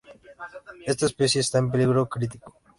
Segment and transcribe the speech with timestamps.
[0.91, 2.49] Esta especie está en peligro crítico.